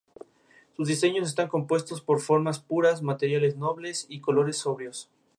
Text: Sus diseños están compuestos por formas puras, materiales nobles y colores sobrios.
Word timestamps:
Sus 0.75 0.87
diseños 0.87 1.27
están 1.27 1.47
compuestos 1.47 2.01
por 2.01 2.21
formas 2.21 2.57
puras, 2.57 3.03
materiales 3.03 3.55
nobles 3.57 4.07
y 4.09 4.19
colores 4.19 4.57
sobrios. 4.57 5.11